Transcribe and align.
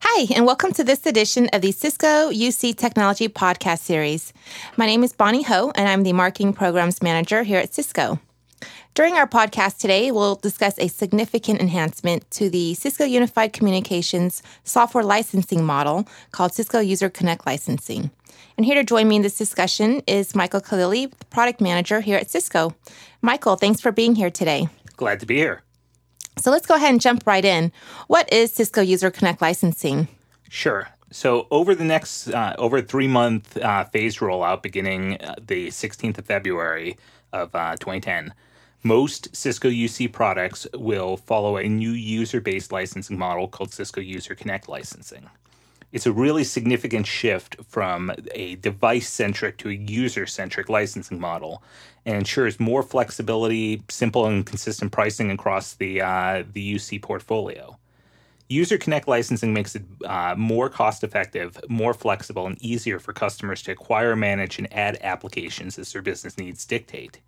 Hi, 0.00 0.26
and 0.34 0.44
welcome 0.44 0.72
to 0.74 0.84
this 0.84 1.06
edition 1.06 1.48
of 1.52 1.62
the 1.62 1.72
Cisco 1.72 2.30
UC 2.30 2.76
Technology 2.76 3.28
Podcast 3.28 3.78
Series. 3.80 4.32
My 4.76 4.84
name 4.84 5.02
is 5.02 5.12
Bonnie 5.12 5.42
Ho, 5.44 5.72
and 5.74 5.88
I'm 5.88 6.02
the 6.02 6.12
Marketing 6.12 6.52
Programs 6.52 7.02
Manager 7.02 7.42
here 7.42 7.58
at 7.58 7.72
Cisco. 7.72 8.20
During 8.94 9.14
our 9.14 9.26
podcast 9.26 9.78
today, 9.78 10.10
we'll 10.10 10.36
discuss 10.36 10.78
a 10.78 10.88
significant 10.88 11.60
enhancement 11.60 12.30
to 12.32 12.50
the 12.50 12.74
Cisco 12.74 13.04
Unified 13.04 13.52
Communications 13.52 14.42
software 14.64 15.04
licensing 15.04 15.64
model 15.64 16.06
called 16.30 16.52
Cisco 16.52 16.78
User 16.80 17.08
Connect 17.08 17.46
Licensing. 17.46 18.10
And 18.56 18.66
here 18.66 18.74
to 18.74 18.84
join 18.84 19.08
me 19.08 19.16
in 19.16 19.22
this 19.22 19.38
discussion 19.38 20.02
is 20.06 20.34
Michael 20.34 20.60
Khalili, 20.60 21.12
Product 21.30 21.60
Manager 21.60 22.00
here 22.00 22.18
at 22.18 22.30
Cisco. 22.30 22.74
Michael, 23.22 23.56
thanks 23.56 23.80
for 23.80 23.92
being 23.92 24.14
here 24.14 24.30
today. 24.30 24.68
Glad 24.96 25.20
to 25.20 25.26
be 25.26 25.36
here. 25.36 25.62
So 26.38 26.50
let's 26.50 26.66
go 26.66 26.74
ahead 26.74 26.90
and 26.90 27.00
jump 27.00 27.26
right 27.26 27.44
in. 27.44 27.72
What 28.08 28.30
is 28.32 28.52
Cisco 28.52 28.82
User 28.82 29.10
Connect 29.10 29.40
licensing? 29.40 30.06
Sure. 30.50 30.88
So 31.10 31.46
over 31.50 31.74
the 31.74 31.84
next 31.84 32.28
uh, 32.28 32.54
over 32.58 32.82
three 32.82 33.08
month 33.08 33.56
uh, 33.56 33.84
phase 33.84 34.18
rollout, 34.18 34.62
beginning 34.62 35.20
uh, 35.22 35.36
the 35.44 35.68
16th 35.68 36.18
of 36.18 36.26
February 36.26 36.98
of 37.32 37.54
uh, 37.54 37.76
2010, 37.76 38.34
most 38.82 39.34
Cisco 39.34 39.70
UC 39.70 40.12
products 40.12 40.66
will 40.74 41.16
follow 41.16 41.56
a 41.56 41.68
new 41.68 41.92
user 41.92 42.40
based 42.40 42.70
licensing 42.70 43.18
model 43.18 43.48
called 43.48 43.72
Cisco 43.72 44.00
User 44.00 44.34
Connect 44.34 44.68
licensing. 44.68 45.30
It's 45.92 46.06
a 46.06 46.12
really 46.12 46.44
significant 46.44 47.06
shift 47.06 47.56
from 47.68 48.12
a 48.32 48.56
device 48.56 49.08
centric 49.08 49.56
to 49.58 49.68
a 49.68 49.72
user 49.72 50.26
centric 50.26 50.68
licensing 50.68 51.20
model 51.20 51.62
and 52.04 52.16
ensures 52.16 52.60
more 52.60 52.82
flexibility, 52.82 53.82
simple 53.88 54.26
and 54.26 54.44
consistent 54.44 54.92
pricing 54.92 55.30
across 55.30 55.74
the, 55.74 56.00
uh, 56.00 56.42
the 56.52 56.74
UC 56.74 57.00
portfolio. 57.02 57.78
User 58.48 58.78
Connect 58.78 59.08
licensing 59.08 59.52
makes 59.52 59.74
it 59.74 59.82
uh, 60.04 60.34
more 60.36 60.68
cost 60.68 61.02
effective, 61.02 61.58
more 61.68 61.92
flexible, 61.92 62.46
and 62.46 62.60
easier 62.62 63.00
for 63.00 63.12
customers 63.12 63.60
to 63.62 63.72
acquire, 63.72 64.14
manage, 64.14 64.58
and 64.58 64.72
add 64.72 64.98
applications 65.02 65.78
as 65.78 65.92
their 65.92 66.02
business 66.02 66.38
needs 66.38 66.64
dictate. 66.64 67.20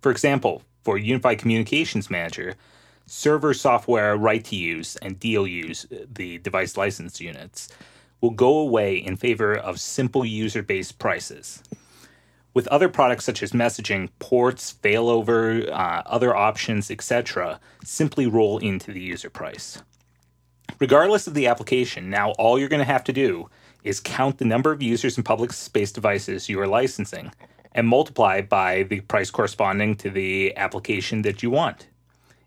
For 0.00 0.12
example, 0.12 0.62
for 0.84 0.96
Unified 0.96 1.38
Communications 1.38 2.08
Manager, 2.08 2.54
server 3.06 3.54
software 3.54 4.16
right 4.16 4.44
to 4.44 4.56
use 4.56 4.96
and 4.96 5.20
DOUs, 5.20 5.86
the 6.12 6.38
device 6.38 6.76
license 6.76 7.20
units, 7.20 7.68
will 8.20 8.30
go 8.30 8.58
away 8.58 8.96
in 8.96 9.16
favor 9.16 9.54
of 9.54 9.80
simple 9.80 10.24
user 10.24 10.62
based 10.62 10.98
prices. 10.98 11.62
With 12.54 12.68
other 12.68 12.88
products 12.88 13.24
such 13.24 13.42
as 13.42 13.52
messaging, 13.52 14.08
ports, 14.20 14.74
failover, 14.82 15.68
uh, 15.70 16.02
other 16.06 16.34
options, 16.34 16.90
etc., 16.90 17.60
simply 17.82 18.26
roll 18.26 18.58
into 18.58 18.92
the 18.92 19.00
user 19.00 19.28
price. 19.28 19.82
Regardless 20.78 21.26
of 21.26 21.34
the 21.34 21.46
application, 21.46 22.10
now 22.10 22.30
all 22.32 22.58
you're 22.58 22.68
going 22.68 22.78
to 22.78 22.84
have 22.84 23.04
to 23.04 23.12
do 23.12 23.50
is 23.82 24.00
count 24.00 24.38
the 24.38 24.44
number 24.44 24.72
of 24.72 24.82
users 24.82 25.16
and 25.16 25.26
public 25.26 25.52
space 25.52 25.92
devices 25.92 26.48
you 26.48 26.58
are 26.60 26.66
licensing 26.66 27.30
and 27.72 27.86
multiply 27.86 28.40
by 28.40 28.84
the 28.84 29.00
price 29.00 29.30
corresponding 29.30 29.96
to 29.96 30.08
the 30.08 30.56
application 30.56 31.22
that 31.22 31.42
you 31.42 31.50
want. 31.50 31.88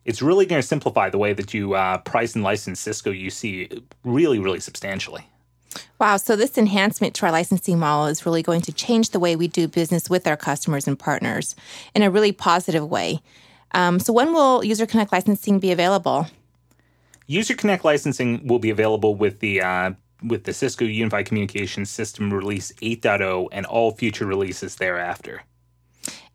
It's 0.07 0.21
really 0.21 0.45
going 0.45 0.61
to 0.61 0.67
simplify 0.67 1.09
the 1.09 1.17
way 1.17 1.33
that 1.33 1.53
you 1.53 1.73
uh, 1.73 1.97
price 1.99 2.33
and 2.33 2.43
license 2.43 2.79
Cisco 2.79 3.11
UC 3.11 3.83
really, 4.05 4.39
really 4.39 4.61
substantially. 4.61 5.27
Wow. 5.99 6.15
So, 6.15 6.37
this 6.37 6.57
enhancement 6.57 7.13
to 7.15 7.25
our 7.25 7.31
licensing 7.31 7.77
model 7.77 8.07
is 8.07 8.25
really 8.25 8.41
going 8.41 8.61
to 8.61 8.71
change 8.71 9.09
the 9.09 9.19
way 9.19 9.35
we 9.35 9.49
do 9.49 9.67
business 9.67 10.09
with 10.09 10.25
our 10.25 10.37
customers 10.37 10.87
and 10.87 10.97
partners 10.97 11.55
in 11.93 12.03
a 12.03 12.09
really 12.09 12.31
positive 12.31 12.89
way. 12.89 13.19
Um, 13.73 13.99
so, 13.99 14.13
when 14.13 14.33
will 14.33 14.63
User 14.63 14.85
Connect 14.85 15.11
licensing 15.11 15.59
be 15.59 15.73
available? 15.73 16.27
User 17.27 17.53
Connect 17.53 17.83
licensing 17.83 18.47
will 18.47 18.59
be 18.59 18.69
available 18.69 19.13
with 19.13 19.39
the 19.39 19.61
uh, 19.61 19.91
with 20.23 20.45
the 20.45 20.53
Cisco 20.53 20.85
Unified 20.85 21.25
Communications 21.25 21.89
System 21.89 22.33
Release 22.33 22.71
8.0 22.81 23.49
and 23.51 23.65
all 23.65 23.91
future 23.91 24.25
releases 24.25 24.77
thereafter. 24.77 25.43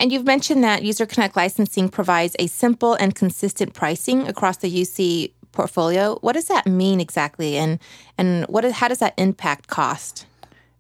And 0.03 0.11
you've 0.11 0.27
mentioned 0.27 0.65
that 0.65 0.83
User 0.83 1.07
Connect 1.07 1.37
licensing 1.37 1.89
provides 1.89 2.35
a 2.41 2.49
simple 2.49 2.95
and 2.95 3.15
consistent 3.15 3.73
pricing 3.73 4.27
across 4.27 4.57
the 4.57 4.69
UC 4.69 5.31
portfolio. 5.53 6.19
What 6.23 6.33
does 6.33 6.47
that 6.47 6.67
mean 6.67 7.01
exactly, 7.01 7.57
and 7.57 7.79
and 8.19 8.45
what 8.47 8.69
how 8.73 8.89
does 8.89 8.99
that 8.99 9.15
impact 9.17 9.69
cost? 9.69 10.27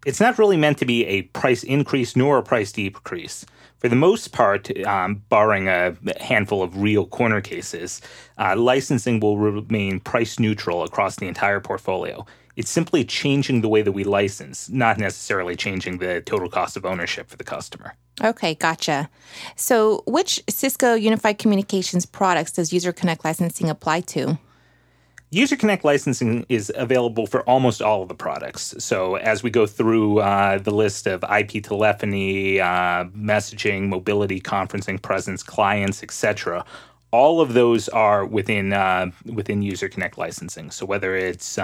It's 0.05 0.19
not 0.19 0.41
really 0.41 0.57
meant 0.57 0.79
to 0.79 0.85
be 0.85 1.07
a 1.07 1.23
price 1.23 1.63
increase 1.63 2.17
nor 2.17 2.39
a 2.39 2.43
price 2.43 2.73
decrease. 2.73 3.47
For 3.79 3.89
the 3.89 3.95
most 3.95 4.33
part, 4.33 4.77
um, 4.89 5.23
barring 5.29 5.69
a 5.69 5.97
handful 6.21 6.61
of 6.61 6.83
real 6.83 7.07
corner 7.07 7.41
cases, 7.41 8.01
uh, 8.39 8.57
licensing 8.57 9.21
will 9.21 9.39
remain 9.39 10.01
price 10.01 10.41
neutral 10.41 10.83
across 10.83 11.15
the 11.15 11.29
entire 11.29 11.61
portfolio. 11.61 12.27
It's 12.57 12.71
simply 12.71 13.05
changing 13.05 13.63
the 13.63 13.69
way 13.69 13.83
that 13.83 13.93
we 13.93 14.05
license, 14.05 14.69
not 14.69 14.99
necessarily 14.99 15.57
changing 15.57 15.99
the 15.99 16.21
total 16.21 16.49
cost 16.49 16.77
of 16.77 16.85
ownership 16.85 17.29
for 17.29 17.37
the 17.37 17.45
customer. 17.45 17.95
Okay, 18.23 18.55
gotcha. 18.55 19.09
So, 19.57 20.03
which 20.07 20.43
Cisco 20.49 20.95
Unified 20.95 21.39
Communications 21.39 22.05
products 22.05 22.53
does 22.53 22.73
User 22.73 22.93
Connect 22.93 23.25
licensing 23.25 23.71
apply 23.71 24.01
to? 24.01 24.39
User 25.31 25.57
Connect 25.57 25.83
licensing 25.83 26.45
is 26.51 26.71
available 26.77 27.27
for 27.27 27.41
almost 27.45 27.81
all 27.81 28.03
of 28.03 28.09
the 28.09 28.15
products. 28.15 28.75
So, 28.79 29.15
as 29.15 29.43
we 29.43 29.49
go 29.49 29.67
through 29.67 30.19
uh, 30.19 30.59
the 30.59 30.73
list 30.73 31.07
of 31.07 31.25
IP 31.25 31.65
telephony, 31.65 32.61
uh, 32.61 33.07
messaging, 33.17 33.89
mobility, 33.89 34.43
conferencing, 34.43 35.01
presence, 35.01 35.43
clients, 35.43 36.03
etc., 36.03 36.67
all 37.13 37.41
of 37.41 37.55
those 37.55 37.89
are 37.89 38.27
within 38.27 38.75
uh, 38.75 39.11
within 39.25 39.63
User 39.63 39.89
Connect 39.89 40.19
licensing. 40.19 40.71
So, 40.71 40.85
whether 40.85 41.17
it's 41.17 41.57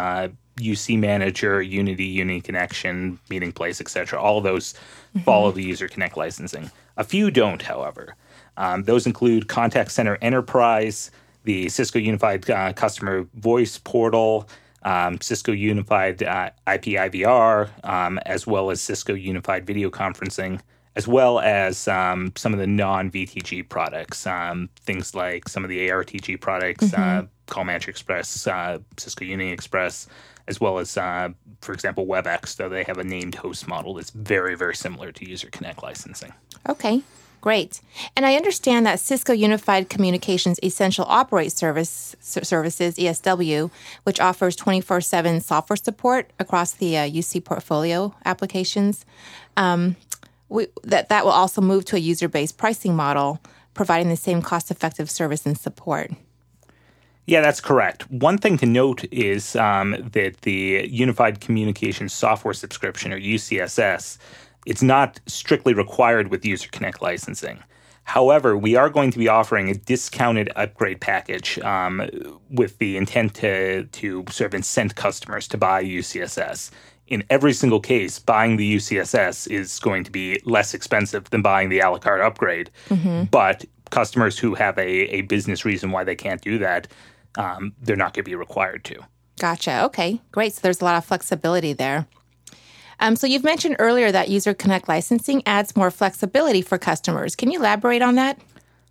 UC 0.59 0.99
Manager, 0.99 1.63
Unity, 1.63 2.05
Unity 2.05 2.41
Connection, 2.41 3.19
MeetingPlace, 3.31 3.81
etc., 3.81 4.21
all 4.21 4.41
those 4.41 4.73
mm-hmm. 4.73 5.21
follow 5.21 5.53
the 5.53 5.63
User 5.63 5.89
Connect 5.89 6.17
licensing. 6.17 6.71
A 6.97 7.05
few 7.05 7.31
don't, 7.31 7.63
however. 7.63 8.15
Um, 8.57 8.83
those 8.85 9.07
include 9.07 9.49
Contact 9.49 9.91
Center 9.91 10.19
Enterprise 10.21 11.11
the 11.49 11.67
Cisco 11.71 11.99
Unified 11.99 12.49
uh, 12.51 12.75
Customer 12.75 13.27
Voice 13.33 13.79
Portal, 13.79 14.47
um, 14.83 15.19
Cisco 15.21 15.51
Unified 15.51 16.23
uh, 16.23 16.51
IP 16.67 16.99
IVR, 17.01 17.71
um, 17.85 18.19
as 18.27 18.47
well 18.47 18.71
as 18.71 18.83
Cisco 18.83 19.15
Unified 19.15 19.67
Video 19.67 19.89
Conferencing, 19.91 20.61
as 20.98 21.06
well 21.06 21.38
as 21.38 21.86
um, 21.86 22.32
some 22.34 22.53
of 22.53 22.59
the 22.59 22.66
non 22.66 23.09
VTG 23.09 23.69
products, 23.69 24.26
um, 24.26 24.69
things 24.81 25.14
like 25.14 25.48
some 25.48 25.62
of 25.62 25.70
the 25.70 25.88
ARTG 25.88 26.41
products, 26.41 26.86
mm-hmm. 26.86 27.20
uh, 27.20 27.28
Call 27.47 27.62
Manager 27.62 27.92
Express, 27.92 28.48
uh, 28.48 28.78
Cisco 28.97 29.25
Unity 29.25 29.53
Express, 29.53 30.09
as 30.48 30.60
well 30.60 30.78
as, 30.78 30.97
uh, 30.97 31.28
for 31.60 31.72
example, 31.72 32.04
WebEx, 32.04 32.56
though 32.56 32.69
they 32.69 32.82
have 32.82 32.98
a 32.98 33.04
named 33.04 33.36
host 33.36 33.69
model 33.69 33.94
that's 33.94 34.10
very, 34.10 34.56
very 34.56 34.75
similar 34.75 35.12
to 35.12 35.28
User 35.28 35.48
Connect 35.50 35.84
licensing. 35.84 36.32
Okay. 36.69 37.00
Great. 37.41 37.80
And 38.16 38.26
I 38.26 38.34
understand 38.34 38.84
that 38.86 38.98
Cisco 38.98 39.32
Unified 39.32 39.88
Communications 39.88 40.59
Essential 40.65 41.04
Operate 41.09 41.53
Service 41.53 42.16
Services 42.20 42.97
ESW, 42.97 43.70
which 44.03 44.19
offers 44.19 44.56
24/7 44.56 45.41
software 45.41 45.76
support 45.76 46.32
across 46.41 46.72
the 46.72 46.98
uh, 46.98 47.09
UC 47.09 47.44
portfolio 47.44 48.12
applications, 48.25 49.06
um, 49.56 49.94
we, 50.48 50.66
that 50.84 51.09
that 51.09 51.25
will 51.25 51.32
also 51.32 51.60
move 51.60 51.84
to 51.86 51.97
a 51.97 51.98
user-based 51.98 52.56
pricing 52.56 52.94
model, 52.94 53.41
providing 53.75 54.09
the 54.09 54.16
same 54.16 54.42
cost-effective 54.42 55.10
service 55.10 55.47
and 55.47 55.59
support. 55.59 56.10
Yeah, 57.26 57.42
that's 57.42 57.60
correct. 57.60 58.10
One 58.10 58.38
thing 58.38 58.56
to 58.59 58.66
note 58.66 59.04
is 59.12 59.54
um, 59.56 59.91
that 60.12 60.41
the 60.42 60.88
Unified 60.91 61.41
Communications 61.41 62.14
Software 62.14 62.54
Subscription, 62.54 63.12
or 63.12 63.20
UCSS, 63.20 64.16
it's 64.64 64.82
not 64.82 65.20
strictly 65.26 65.75
required 65.75 66.28
with 66.28 66.47
User 66.47 66.69
Connect 66.70 67.03
licensing. 67.03 67.62
However, 68.04 68.56
we 68.56 68.75
are 68.76 68.88
going 68.88 69.10
to 69.10 69.19
be 69.19 69.28
offering 69.28 69.69
a 69.69 69.75
discounted 69.75 70.50
upgrade 70.56 71.03
package 71.03 71.59
um, 71.59 72.09
with 72.48 72.78
the 72.78 72.97
intent 72.97 73.34
to, 73.34 73.84
to 73.84 74.25
sort 74.30 74.54
of 74.54 74.59
incent 74.59 74.94
customers 74.94 75.47
to 75.48 75.59
buy 75.59 75.84
UCSS. 75.84 76.71
In 77.09 77.25
every 77.31 77.53
single 77.53 77.81
case, 77.81 78.19
buying 78.19 78.57
the 78.57 78.77
UCSS 78.77 79.51
is 79.51 79.78
going 79.81 80.05
to 80.05 80.10
be 80.10 80.41
less 80.45 80.75
expensive 80.75 81.28
than 81.31 81.43
buying 81.43 81.69
the 81.69 81.81
a 81.81 81.91
la 81.91 81.99
carte 81.99 82.21
upgrade. 82.21 82.71
Mm-hmm. 82.91 83.25
But 83.25 83.65
customers 83.91 84.39
who 84.39 84.55
have 84.55 84.78
a, 84.78 84.89
a 84.89 85.22
business 85.22 85.65
reason 85.65 85.91
why 85.91 86.05
they 86.05 86.15
can't 86.15 86.43
do 86.43 86.59
that, 86.59 86.89
um, 87.37 87.72
they're 87.81 87.97
not 87.97 88.13
going 88.15 88.25
to 88.25 88.31
be 88.31 88.34
required 88.34 88.84
to. 88.84 89.01
Gotcha. 89.39 89.84
Okay, 89.84 90.21
great. 90.33 90.55
So 90.55 90.60
there's 90.63 90.81
a 90.81 90.84
lot 90.84 90.97
of 90.97 91.05
flexibility 91.05 91.72
there. 91.72 92.07
Um, 93.01 93.16
so 93.16 93.27
you've 93.27 93.45
mentioned 93.45 93.77
earlier 93.78 94.11
that 94.11 94.28
User 94.28 94.54
Connect 94.54 94.89
licensing 94.89 95.43
adds 95.47 95.77
more 95.77 95.91
flexibility 95.91 96.63
for 96.63 96.78
customers. 96.78 97.37
Can 97.37 97.51
you 97.51 97.61
elaborate 97.61 98.03
on 98.03 98.16
that? 98.16 98.41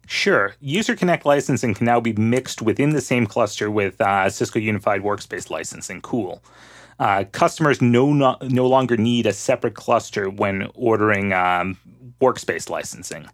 Sure. 0.08 0.56
User 0.62 0.96
Connect 0.96 1.26
licensing 1.26 1.74
can 1.74 1.86
now 1.86 2.00
be 2.00 2.14
mixed 2.14 2.62
within 2.62 2.92
the 2.92 3.02
same 3.02 3.28
cluster 3.28 3.70
with 3.70 4.00
uh, 4.00 4.30
Cisco 4.30 4.58
Unified 4.58 5.02
Workspace 5.02 5.50
licensing. 5.50 6.00
Cool. 6.00 6.42
Uh, 6.98 7.26
customers 7.34 7.82
no, 7.82 8.14
no, 8.14 8.38
no 8.42 8.66
longer 8.66 8.96
need 8.96 9.26
a 9.26 9.34
separate 9.34 9.76
cluster 9.76 10.30
when 10.30 10.72
ordering 10.76 11.34
um, 11.34 11.78
workspace 12.22 12.70
licensing. 12.70 13.28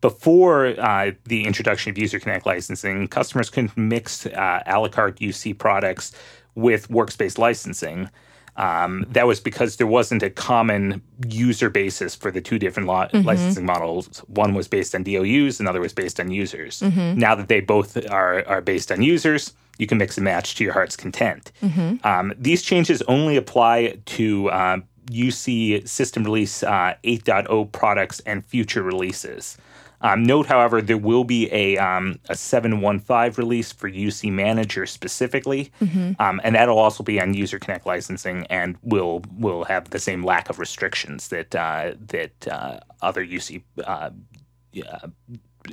Before 0.00 0.68
uh, 0.80 1.12
the 1.24 1.44
introduction 1.44 1.90
of 1.90 1.98
User 1.98 2.18
Connect 2.18 2.46
licensing, 2.46 3.08
customers 3.08 3.50
could 3.50 3.76
mix 3.76 4.24
uh, 4.24 4.62
a 4.66 4.80
la 4.80 4.88
carte 4.88 5.20
UC 5.20 5.58
products 5.58 6.12
with 6.54 6.88
workspace 6.88 7.36
licensing. 7.36 8.08
Um, 8.56 9.04
that 9.10 9.26
was 9.26 9.38
because 9.38 9.76
there 9.76 9.86
wasn't 9.86 10.22
a 10.22 10.30
common 10.30 11.02
user 11.28 11.68
basis 11.68 12.14
for 12.14 12.30
the 12.30 12.40
two 12.40 12.58
different 12.58 12.88
lo- 12.88 13.06
mm-hmm. 13.12 13.26
licensing 13.26 13.66
models. 13.66 14.18
One 14.28 14.54
was 14.54 14.66
based 14.66 14.94
on 14.94 15.02
DOUs, 15.02 15.60
another 15.60 15.80
was 15.80 15.92
based 15.92 16.18
on 16.18 16.30
users. 16.30 16.80
Mm-hmm. 16.80 17.18
Now 17.18 17.34
that 17.34 17.48
they 17.48 17.60
both 17.60 17.96
are, 18.10 18.46
are 18.48 18.62
based 18.62 18.90
on 18.90 19.02
users, 19.02 19.52
you 19.78 19.86
can 19.86 19.98
mix 19.98 20.16
and 20.16 20.24
match 20.24 20.54
to 20.56 20.64
your 20.64 20.72
heart's 20.72 20.96
content. 20.96 21.52
Mm-hmm. 21.62 22.06
Um, 22.06 22.32
these 22.38 22.62
changes 22.62 23.02
only 23.02 23.36
apply 23.36 23.98
to 24.06 24.48
uh, 24.50 24.78
UC 25.10 25.86
system 25.86 26.24
release 26.24 26.62
uh, 26.62 26.94
8.0 27.04 27.72
products 27.72 28.20
and 28.20 28.44
future 28.44 28.82
releases. 28.82 29.58
Um, 30.00 30.24
note, 30.24 30.46
however, 30.46 30.82
there 30.82 30.98
will 30.98 31.24
be 31.24 31.52
a 31.52 31.76
um, 31.78 32.18
a 32.28 32.36
715 32.36 33.42
release 33.42 33.72
for 33.72 33.90
UC 33.90 34.30
Manager 34.32 34.86
specifically, 34.86 35.72
mm-hmm. 35.80 36.20
um, 36.20 36.40
and 36.44 36.54
that'll 36.54 36.78
also 36.78 37.02
be 37.02 37.20
on 37.20 37.34
User 37.34 37.58
Connect 37.58 37.86
licensing 37.86 38.46
and 38.46 38.76
will 38.82 39.22
will 39.38 39.64
have 39.64 39.90
the 39.90 39.98
same 39.98 40.24
lack 40.24 40.50
of 40.50 40.58
restrictions 40.58 41.28
that 41.28 41.54
uh, 41.54 41.92
that 42.08 42.48
uh, 42.48 42.80
other 43.02 43.24
UC 43.24 43.62
uh, 43.84 44.10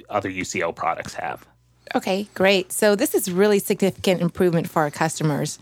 other 0.09 0.29
UCL 0.29 0.75
products 0.75 1.13
have. 1.15 1.45
Okay, 1.95 2.27
great. 2.33 2.71
So 2.71 2.95
this 2.95 3.13
is 3.13 3.31
really 3.31 3.59
significant 3.59 4.21
improvement 4.21 4.69
for 4.69 4.81
our 4.81 4.91
customers. 4.91 5.59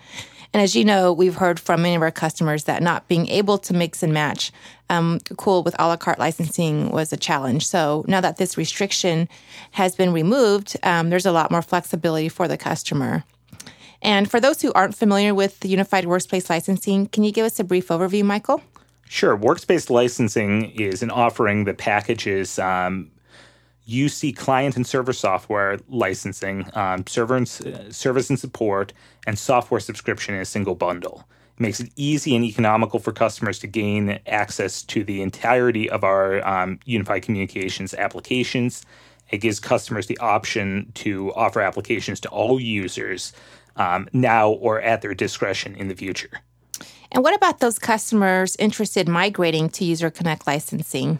And 0.53 0.61
as 0.61 0.75
you 0.75 0.83
know, 0.83 1.13
we've 1.13 1.35
heard 1.35 1.59
from 1.59 1.81
many 1.83 1.95
of 1.95 2.01
our 2.01 2.11
customers 2.11 2.65
that 2.65 2.83
not 2.83 3.07
being 3.07 3.27
able 3.27 3.57
to 3.59 3.73
mix 3.73 4.03
and 4.03 4.13
match 4.13 4.51
um, 4.89 5.19
CUWL 5.37 5.63
with 5.63 5.75
a 5.79 5.87
la 5.87 5.95
carte 5.95 6.19
licensing 6.19 6.89
was 6.89 7.13
a 7.13 7.17
challenge. 7.17 7.65
So 7.65 8.03
now 8.07 8.19
that 8.19 8.37
this 8.37 8.57
restriction 8.57 9.29
has 9.71 9.95
been 9.95 10.11
removed, 10.11 10.75
um, 10.83 11.09
there's 11.09 11.25
a 11.25 11.31
lot 11.31 11.51
more 11.51 11.61
flexibility 11.61 12.27
for 12.27 12.49
the 12.49 12.57
customer. 12.57 13.23
And 14.01 14.29
for 14.29 14.39
those 14.39 14.61
who 14.61 14.73
aren't 14.73 14.95
familiar 14.95 15.33
with 15.33 15.59
the 15.61 15.69
Unified 15.69 16.05
Workspace 16.05 16.49
Licensing, 16.49 17.07
can 17.07 17.23
you 17.23 17.31
give 17.31 17.45
us 17.45 17.59
a 17.59 17.63
brief 17.63 17.87
overview, 17.87 18.23
Michael? 18.23 18.61
Sure. 19.07 19.37
Workspace 19.37 19.89
licensing 19.89 20.71
is 20.71 21.03
an 21.03 21.11
offering 21.11 21.65
that 21.65 21.77
packages 21.77 22.57
um, 22.59 23.11
UC 23.87 24.35
client 24.35 24.75
and 24.75 24.87
server 24.87 25.13
software 25.13 25.79
licensing, 25.89 26.65
um, 26.73 27.05
server 27.07 27.35
and, 27.35 27.47
uh, 27.65 27.91
service 27.91 28.29
and 28.29 28.39
support, 28.39 28.93
and 29.27 29.37
software 29.37 29.79
subscription 29.79 30.35
in 30.35 30.41
a 30.41 30.45
single 30.45 30.75
bundle. 30.75 31.27
It 31.57 31.61
makes 31.61 31.79
it 31.79 31.91
easy 31.95 32.35
and 32.35 32.43
economical 32.43 32.99
for 32.99 33.11
customers 33.11 33.59
to 33.59 33.67
gain 33.67 34.19
access 34.27 34.83
to 34.83 35.03
the 35.03 35.21
entirety 35.21 35.89
of 35.89 36.03
our 36.03 36.45
um, 36.47 36.79
unified 36.85 37.23
communications 37.23 37.93
applications. 37.93 38.85
It 39.29 39.37
gives 39.37 39.59
customers 39.59 40.07
the 40.07 40.17
option 40.17 40.91
to 40.95 41.33
offer 41.33 41.61
applications 41.61 42.19
to 42.21 42.29
all 42.29 42.59
users 42.59 43.33
um, 43.75 44.07
now 44.11 44.49
or 44.49 44.81
at 44.81 45.01
their 45.01 45.13
discretion 45.13 45.75
in 45.75 45.87
the 45.87 45.95
future. 45.95 46.41
And 47.11 47.23
what 47.23 47.35
about 47.35 47.59
those 47.59 47.77
customers 47.77 48.55
interested 48.57 49.07
in 49.07 49.13
migrating 49.13 49.69
to 49.69 49.85
User 49.85 50.09
Connect 50.09 50.47
licensing? 50.47 51.19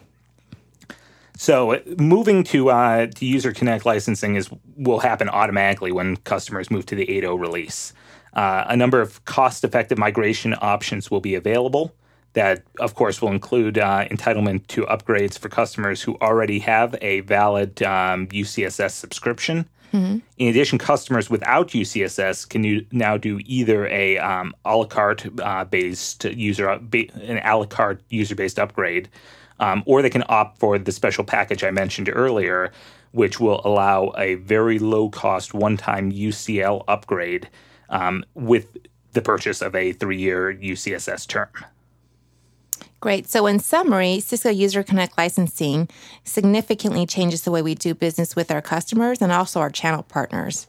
So 1.42 1.82
moving 1.98 2.44
to 2.54 2.70
uh, 2.70 3.08
to 3.08 3.26
User 3.26 3.52
Connect 3.52 3.84
licensing 3.84 4.36
is 4.36 4.52
will 4.78 5.00
happen 5.00 5.28
automatically 5.28 5.92
when 5.92 6.18
customers 6.18 6.70
move 6.70 6.86
to 6.86 6.94
the 6.94 7.08
8.0 7.08 7.40
release. 7.40 7.94
Uh, 8.34 8.66
a 8.68 8.78
number 8.78 9.02
of 9.02 9.26
cost-effective 9.26 9.98
migration 9.98 10.54
options 10.62 11.10
will 11.10 11.20
be 11.20 11.34
available. 11.34 11.96
That, 12.34 12.62
of 12.80 12.94
course, 12.94 13.24
will 13.24 13.32
include 13.32 13.80
uh, 13.80 14.06
entitlement 14.10 14.68
to 14.68 14.84
upgrades 14.84 15.40
for 15.40 15.50
customers 15.50 16.04
who 16.04 16.16
already 16.22 16.60
have 16.60 16.96
a 17.02 17.22
valid 17.22 17.82
um, 17.82 18.28
UCSS 18.28 18.92
subscription. 18.92 19.68
Mm-hmm. 19.94 20.20
In 20.38 20.48
addition, 20.48 20.78
customers 20.78 21.32
without 21.32 21.70
UCSS 21.70 22.48
can 22.48 22.86
now 22.92 23.18
do 23.18 23.40
either 23.46 23.88
a 23.88 24.20
um, 24.20 24.54
a 24.64 24.78
la 24.78 24.86
carte 24.86 25.26
uh, 25.42 25.66
based 25.66 26.24
user 26.24 26.70
an 26.70 27.42
a 27.44 27.58
la 27.58 27.66
carte 27.66 28.04
user 28.10 28.36
based 28.36 28.60
upgrade 28.60 29.10
um, 29.62 29.84
or 29.86 30.02
they 30.02 30.10
can 30.10 30.24
opt 30.28 30.60
for 30.60 30.78
the 30.78 30.92
special 30.92 31.24
package 31.24 31.64
I 31.64 31.72
mentioned 31.72 32.10
earlier, 32.12 32.74
which 33.12 33.40
will 33.40 33.62
allow 33.64 34.12
a 34.18 34.36
very 34.36 34.80
low 34.80 35.10
cost 35.10 35.54
one 35.54 35.78
time 35.78 36.12
UCL 36.12 36.84
upgrade 36.88 37.48
um, 37.90 38.26
with 38.34 38.78
the 39.14 39.22
purchase 39.22 39.62
of 39.62 39.76
a 39.76 39.94
three 39.94 40.18
year 40.18 40.54
UCSS 40.54 41.28
term. 41.28 41.50
Great. 43.00 43.28
So, 43.28 43.48
in 43.48 43.60
summary, 43.60 44.20
Cisco 44.20 44.50
User 44.50 44.84
Connect 44.84 45.18
licensing 45.18 45.90
significantly 46.24 47.08
changes 47.08 47.42
the 47.42 47.52
way 47.52 47.62
we 47.64 47.74
do 47.74 47.96
business 47.96 48.36
with 48.36 48.52
our 48.52 48.62
customers 48.62 49.22
and 49.22 49.32
also 49.32 49.60
our 49.60 49.72
channel 49.72 50.04
partners. 50.04 50.68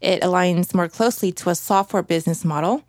It 0.00 0.22
aligns 0.22 0.74
more 0.74 0.88
closely 0.88 1.30
to 1.32 1.50
a 1.50 1.54
software 1.54 2.02
business 2.02 2.44
model 2.44 2.82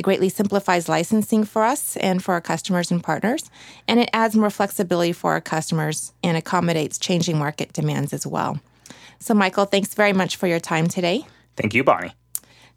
it 0.00 0.02
greatly 0.02 0.30
simplifies 0.30 0.88
licensing 0.88 1.44
for 1.44 1.62
us 1.62 1.94
and 1.98 2.24
for 2.24 2.32
our 2.32 2.40
customers 2.40 2.90
and 2.90 3.04
partners, 3.04 3.50
and 3.86 4.00
it 4.00 4.08
adds 4.14 4.34
more 4.34 4.48
flexibility 4.48 5.12
for 5.12 5.32
our 5.32 5.42
customers 5.42 6.14
and 6.24 6.38
accommodates 6.38 6.98
changing 6.98 7.38
market 7.38 7.74
demands 7.74 8.14
as 8.14 8.26
well. 8.26 8.58
So, 9.18 9.34
Michael, 9.34 9.66
thanks 9.66 9.92
very 9.92 10.14
much 10.14 10.36
for 10.36 10.46
your 10.46 10.58
time 10.58 10.88
today. 10.88 11.26
Thank 11.54 11.74
you, 11.74 11.84
Bonnie. 11.84 12.14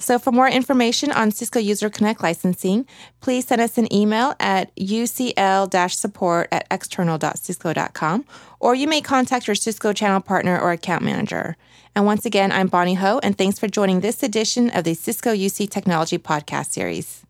So, 0.04 0.20
for 0.20 0.34
more 0.34 0.50
information 0.50 1.14
on 1.14 1.32
Cisco 1.32 1.60
User 1.60 1.90
Connect 1.90 2.22
licensing, 2.22 2.86
please 3.22 3.48
send 3.48 3.62
us 3.62 3.78
an 3.78 3.88
email 3.94 4.36
at 4.38 4.76
ucl 4.76 5.92
support 5.92 6.50
at 6.52 6.68
external.cisco.com, 6.70 8.26
or 8.60 8.76
you 8.76 8.86
may 8.86 9.00
contact 9.00 9.48
your 9.48 9.56
Cisco 9.56 9.94
channel 9.94 10.20
partner 10.20 10.60
or 10.60 10.74
account 10.74 11.04
manager. 11.06 11.56
And 11.96 12.06
once 12.06 12.26
again, 12.26 12.52
I'm 12.52 12.68
Bonnie 12.68 12.96
Ho, 12.96 13.22
and 13.24 13.38
thanks 13.38 13.58
for 13.58 13.70
joining 13.70 14.02
this 14.02 14.24
edition 14.24 14.70
of 14.72 14.84
the 14.84 14.94
Cisco 14.94 15.34
UC 15.34 15.70
Technology 15.70 16.18
Podcast 16.18 16.72
Series. 16.72 17.24